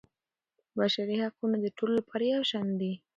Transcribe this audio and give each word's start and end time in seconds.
بشري 0.77 1.15
حقونه 1.23 1.57
د 1.61 1.67
ټولو 1.77 1.93
لپاره 1.99 2.23
یو 2.33 2.43
شان 2.51 2.67
دي. 2.79 2.93